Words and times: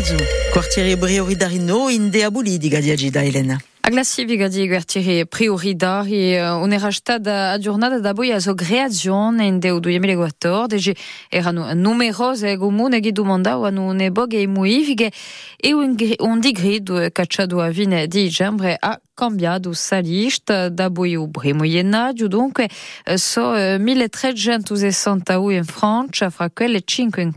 Trezu. 0.00 0.16
Quartiere 0.50 0.96
Brioridari-no 0.96 1.90
in 1.90 2.08
de 2.10 2.24
aboli 2.24 2.56
di 2.56 2.68
Gadiagida, 2.68 3.22
Elena. 3.22 3.60
A 3.90 3.92
glassiviga 3.92 4.46
di 4.46 4.68
guertieri 4.68 5.26
prioritari 5.26 6.38
un'era 6.38 6.92
stata 6.92 7.50
aggiornata 7.50 7.98
da 7.98 8.12
poi 8.12 8.30
a 8.30 8.54
creazione 8.54 9.46
in 9.46 9.58
del 9.58 9.80
2014 9.80 10.96
erano 11.28 11.74
numerose 11.74 12.56
comuni 12.56 13.00
che 13.00 13.10
domandavano 13.10 13.90
ne 13.90 14.12
boghe 14.12 14.46
muivighe 14.46 15.10
e 15.56 15.72
un, 15.72 15.96
cacciato 17.10 17.60
a 17.60 17.70
vine 17.70 18.06
di 18.06 18.28
lista 19.98 20.68
da 20.68 20.88
so 23.16 23.50
1361 23.50 25.50
in 25.50 25.64
Francia 25.64 26.30
fra 26.30 26.48
quelle 26.48 26.82
5 26.84 27.22
in 27.22 27.34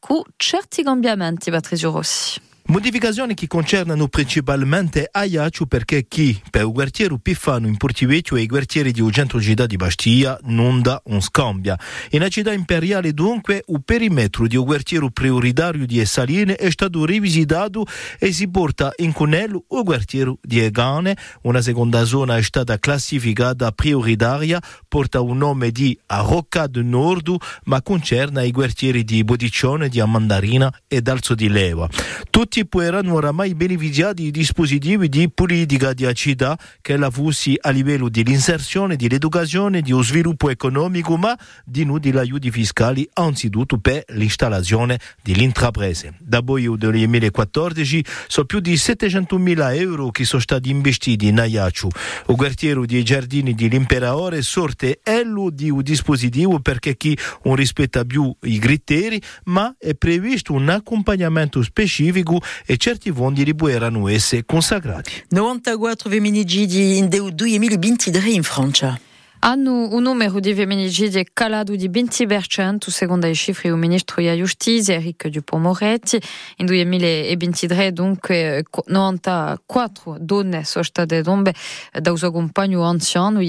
con 0.00 0.22
certi 0.36 0.82
cambiamenti 0.82 1.50
Patrizio 1.50 1.92
Rossi 1.92 2.47
Modificazioni 2.70 3.32
che 3.32 3.46
concernono 3.46 4.08
principalmente 4.08 5.08
Ajaccio 5.10 5.64
perché 5.64 6.04
chi 6.06 6.38
per 6.50 6.66
il 6.66 6.72
quartiere 6.72 7.18
Piffano 7.18 7.66
in 7.66 7.78
Portivecchio 7.78 8.36
e 8.36 8.42
i 8.42 8.46
quartieri 8.46 8.92
di 8.92 9.02
centro 9.10 9.40
città 9.40 9.64
di 9.64 9.76
Bastia 9.76 10.38
non 10.42 10.82
da 10.82 11.00
un 11.06 11.22
scambia. 11.22 11.78
In 12.10 12.26
città 12.28 12.52
imperiale 12.52 13.14
dunque 13.14 13.64
il 13.66 13.82
perimetro 13.82 14.46
di 14.46 14.56
un 14.56 14.66
quartiere 14.66 15.10
prioritario 15.10 15.86
di 15.86 16.04
Saline 16.04 16.56
è 16.56 16.70
stato 16.70 17.06
rivisitato 17.06 17.86
e 18.18 18.32
si 18.32 18.50
porta 18.50 18.92
in 18.96 19.12
Cunello 19.12 19.64
il 19.70 19.82
quartiere 19.82 20.34
di 20.42 20.60
Egane. 20.60 21.16
Una 21.44 21.62
seconda 21.62 22.04
zona 22.04 22.36
è 22.36 22.42
stata 22.42 22.78
classificata 22.78 23.72
prioritaria, 23.72 24.60
porta 24.86 25.22
un 25.22 25.38
nome 25.38 25.70
di 25.70 25.98
Rocca 26.06 26.66
del 26.66 26.84
Nord, 26.84 27.34
ma 27.64 27.80
concerne 27.80 28.46
i 28.46 28.52
quartieri 28.52 29.04
di 29.04 29.24
Bodiccione, 29.24 29.88
di 29.88 30.00
Amandarina 30.00 30.70
e 30.86 31.00
d'Alzo 31.00 31.34
di 31.34 31.48
Leva. 31.48 31.88
Tutti 32.28 32.56
tutti 32.58 32.84
erano 32.84 33.14
oramai 33.14 33.54
beneficiati 33.54 34.22
di 34.22 34.30
dispositivi 34.30 35.08
di 35.08 35.30
politica 35.30 35.92
di 35.92 36.08
città 36.14 36.58
che 36.80 36.96
la 36.96 37.10
fussi 37.10 37.56
a 37.60 37.70
livello 37.70 38.08
dell'inserzione, 38.08 38.96
dell'educazione, 38.96 39.82
dello 39.82 40.02
sviluppo 40.02 40.48
economico, 40.48 41.16
ma 41.16 41.38
di 41.64 41.84
noi 41.84 42.00
aiuti 42.16 42.50
fiscali, 42.50 43.08
anzitutto 43.12 43.78
per 43.78 44.04
l'installazione 44.08 44.98
dell'intraprese. 45.22 46.14
Da 46.18 46.42
poi 46.42 46.62
del 46.62 46.78
2014 46.78 48.04
sono 48.26 48.46
più 48.46 48.60
di 48.60 48.76
700 48.76 49.38
mila 49.38 49.74
euro 49.74 50.10
che 50.10 50.24
sono 50.24 50.40
stati 50.40 50.70
investiti 50.70 51.26
in 51.26 51.38
Aiaccio. 51.38 51.88
Il 52.28 52.34
quartiere 52.34 52.86
dei 52.86 53.04
giardini 53.04 53.54
dell'imperatore 53.54 54.42
sorte 54.42 55.00
ello 55.04 55.50
di 55.50 55.70
un 55.70 55.82
dispositivo 55.82 56.60
perché 56.60 56.96
chi 56.96 57.16
non 57.44 57.54
rispetta 57.54 58.04
più 58.04 58.34
i 58.42 58.58
criteri, 58.58 59.20
ma 59.44 59.74
è 59.78 59.94
previsto 59.94 60.54
un 60.54 60.68
accompagnamento 60.68 61.62
specifico 61.62 62.40
e 62.66 62.76
certi 62.76 63.12
fondi 63.12 63.44
erano 63.68 64.08
essere 64.08 64.44
consacrati. 64.44 65.24
94 65.28 66.10
femminicidi 66.10 66.98
in 66.98 67.08
2023 67.08 68.30
in 68.30 68.42
Francia. 68.42 69.00
Hanno 69.40 69.94
un 69.94 70.02
numero 70.02 70.40
di 70.40 70.52
femminicidi 70.52 71.28
calato 71.32 71.74
di 71.76 71.88
20% 71.88 72.90
secondo 72.90 73.26
i 73.28 73.34
cifre 73.36 73.68
del 73.68 73.78
ministro 73.78 74.20
della 74.20 74.36
giustizia 74.36 74.94
Enrico 74.94 75.28
Dupont-Moretti. 75.28 76.20
In 76.56 76.66
2023 76.66 77.92
dunque 77.92 78.64
94 78.86 80.16
donne 80.18 80.64
sono 80.64 80.82
state 80.84 81.22
tombe 81.22 81.54
da 81.92 82.10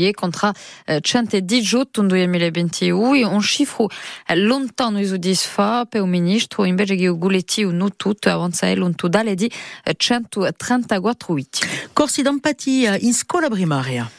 e 0.07 0.13
contro 0.13 0.51
118 1.01 2.01
in 2.01 2.07
2021, 2.07 3.29
un 3.29 3.41
cifro 3.41 3.87
lontano 4.35 4.99
soddisfa 5.03 5.85
per 5.85 6.03
il 6.03 6.07
ministro 6.07 6.65
il 6.65 7.17
Guletti 7.17 7.63
totale 8.95 9.33
di 9.33 9.51
134 9.97 11.33
vittime. 11.33 11.71
Corsi 11.93 12.21
primaria. 13.49 14.18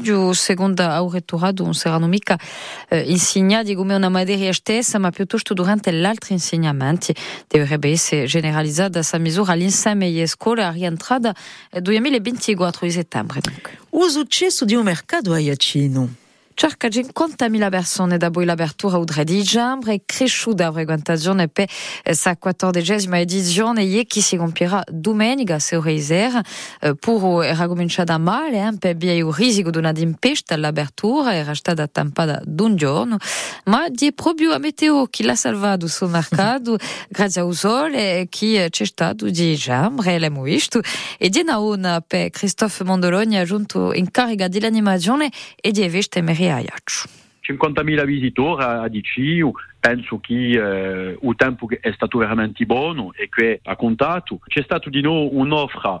studio 0.00 0.32
secondo 0.32 0.82
aureturato 0.82 1.62
non 1.62 1.74
saranno 1.74 2.06
mica 2.06 2.38
eh, 2.88 3.00
insegnati 3.00 3.74
come 3.74 3.94
una 3.94 4.08
materia 4.08 4.52
stessa, 4.52 4.98
ma 4.98 5.10
piuttosto 5.10 5.54
durante 5.54 5.90
l'altro 5.92 6.32
insegnamenti. 6.32 7.14
Dovrebbe 7.46 7.90
essere 7.90 8.24
generalizzata 8.24 8.98
questa 8.98 9.18
misura 9.18 9.52
all'insieme 9.52 10.10
delle 10.10 10.26
scuole 10.26 10.64
a 10.64 10.70
rientrata 10.70 11.34
2024 11.78 12.86
di 12.86 12.92
settembre. 12.92 13.40
Dunque. 13.40 13.78
Successo 14.10 14.64
di 14.64 14.74
un 14.74 14.84
mercato 14.84 15.32
a 15.32 15.38
Iacino. 15.38 16.19
Circa 16.60 16.88
50.000 16.88 17.70
persone 17.70 18.18
da 18.18 18.28
poi 18.28 18.44
l'apertura 18.44 18.98
al 18.98 19.06
3 19.06 19.24
dicembre 19.24 19.94
è 19.94 20.00
cresciuta 20.04 20.64
la 20.64 20.72
frequentazione 20.72 21.48
per 21.48 21.66
la 22.22 22.36
quattordicesima 22.36 23.16
edizione 23.18 23.84
e 23.84 24.04
che 24.06 24.20
si 24.20 24.36
compierà 24.36 24.82
domenica 24.86 25.54
a 25.54 25.76
ore 25.78 25.98
sera. 26.00 26.42
Pur 26.98 27.46
era 27.46 27.66
cominciata 27.66 28.18
male 28.18 28.58
eh, 28.58 28.76
per 28.78 28.94
via 28.94 29.14
il 29.14 29.32
rischio 29.32 29.70
di 29.70 29.78
una 29.78 29.92
tempesta 29.92 30.52
all'apertura, 30.52 31.34
era 31.34 31.54
stata 31.54 31.88
tampata 31.88 32.42
d'un 32.44 32.76
giorno, 32.76 33.16
ma 33.64 33.86
è 33.86 34.12
proprio 34.12 34.50
la 34.50 34.58
meteo 34.58 35.06
che 35.06 35.22
l'ha 35.22 35.36
salvato 35.36 35.86
sul 35.86 36.10
mercato 36.10 36.76
grazie 37.08 37.40
al 37.40 37.54
sole 37.54 38.26
che 38.28 38.66
c'è 38.68 38.84
stato 38.84 39.24
di 39.24 39.32
dicembre, 39.32 40.18
l'abbiamo 40.18 40.42
visto, 40.42 40.82
e 41.16 41.30
di 41.30 41.42
una 41.56 42.02
per 42.06 42.28
Christophe 42.28 42.84
in 43.94 44.10
carica 44.10 44.46
dell'animazione 44.46 45.30
e 45.58 45.70
di 45.70 45.88
Veste 45.88 46.20
Maria 46.20 46.49
Ajaccio. 46.50 47.08
50.000 47.42 48.04
visitori 48.04 48.62
a 48.62 48.88
DC, 48.88 49.50
penso 49.80 50.20
che 50.20 50.34
eh, 50.34 51.18
il 51.20 51.34
tempo 51.36 51.66
è 51.68 51.92
stato 51.92 52.18
veramente 52.18 52.64
buono 52.64 53.12
e 53.12 53.28
che 53.28 53.60
ha 53.64 53.76
contato. 53.76 54.38
C'è 54.46 54.62
stato 54.62 54.88
di 54.88 55.00
nuovo 55.00 55.34
un'offra 55.36 56.00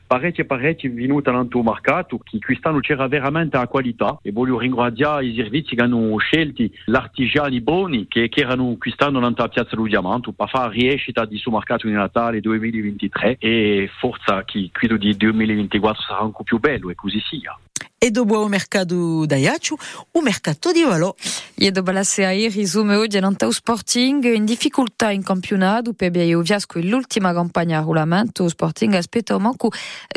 parecchie 0.11 0.43
parecchie 0.43 0.89
venuti 0.89 1.29
all'anto 1.29 1.63
mercato 1.63 2.17
che 2.17 2.37
quest'anno 2.37 2.81
c'era 2.81 3.07
veramente 3.07 3.55
la 3.55 3.67
qualità 3.67 4.19
e 4.21 4.33
voglio 4.33 4.59
ringraziare 4.59 5.25
i 5.25 5.35
servizi 5.35 5.73
che 5.73 5.81
hanno 5.81 6.17
scelto 6.17 6.65
l'artigiani 6.87 7.61
buoni 7.61 8.07
che, 8.09 8.27
che 8.27 8.41
erano 8.41 8.75
quest'anno 8.77 9.19
nella 9.19 9.47
piazza 9.47 9.73
del 9.73 9.87
Diamante 9.87 10.33
per 10.33 10.49
fare 10.49 10.73
riescita 10.73 11.23
di 11.23 11.37
suo 11.37 11.51
mercato 11.51 11.87
di 11.87 11.93
Natale 11.93 12.41
2023 12.41 13.37
e 13.39 13.89
forza 13.99 14.43
che 14.43 14.67
credo 14.73 14.97
di 14.97 15.15
2024 15.15 16.01
sarà 16.01 16.19
ancora 16.19 16.43
più 16.43 16.59
bello 16.59 16.89
e 16.89 16.95
così 16.95 17.21
sia. 17.21 17.57
E 18.03 18.09
dopo 18.09 18.41
il 18.41 18.49
mercato 18.49 19.27
d'Aiaccio, 19.27 19.77
il 20.13 20.23
mercato 20.23 20.71
di 20.71 20.81
Valò. 20.81 21.13
E 21.53 21.69
dopo 21.69 21.91
la 21.91 22.03
SEAI 22.03 22.49
risume 22.49 22.95
oggi 22.95 23.19
l'antau 23.19 23.51
Sporting 23.51 24.23
in 24.23 24.43
difficoltà 24.43 25.11
in 25.11 25.21
campionato 25.21 25.93
per 25.93 26.09
via 26.09 26.39
Viasco 26.39 26.79
l'ultima 26.79 27.31
campagna 27.31 27.77
a 27.77 27.81
regolamento. 27.81 28.49
Sporting 28.49 28.95
aspetta 28.95 29.37
manco 29.37 29.69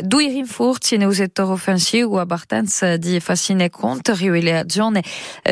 due 0.03 0.29
rinforzi 0.29 0.97
nel 0.97 1.13
settore 1.13 1.51
offensivo 1.51 2.19
a 2.19 2.25
partenza 2.25 2.97
di 2.97 3.19
Fascine 3.19 3.69
Conte, 3.69 4.15
rileazione 4.15 5.03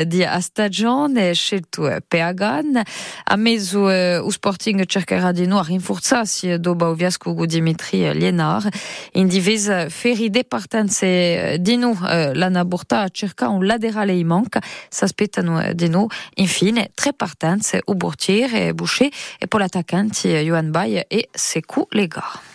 di 0.07 0.23
a 0.23 0.39
stagione 0.39 1.35
scelto 1.35 1.87
per 2.07 2.21
Agan. 2.21 2.81
A 3.25 3.35
mezzo 3.35 3.91
il 3.91 4.25
Sporting 4.31 4.83
cercherà 4.85 5.31
di 5.31 5.45
nuovo 5.45 5.67
rinforzarsi 5.67 6.59
dopo 6.59 6.89
il 6.89 6.95
Viasco 6.95 7.35
con 7.35 7.45
Dimitri 7.45 8.11
Lienar. 8.11 8.67
In 9.11 9.27
divisa 9.27 9.87
feride 9.87 10.45
partenze 10.45 11.57
di 11.59 11.75
nu 11.75 11.95
l'hanno 12.33 12.65
portato 12.65 13.03
a 13.03 13.09
cercare 13.09 13.51
un 13.51 13.65
laterale 13.65 14.13
in 14.13 14.27
manca. 14.27 14.61
S'aspettano 14.89 15.73
di 15.73 15.89
noi, 15.89 16.07
infine, 16.35 16.91
tre 16.93 17.13
partenze, 17.13 17.81
un 17.85 17.97
portiere 17.97 18.73
Boucher 18.73 19.09
e 19.37 19.47
poi 19.47 19.59
l'attaccante 19.61 20.39
Johan 20.41 20.71
Baye 20.71 21.05
e 21.07 21.29
Sekou 21.31 21.87
Lega. 21.89 22.52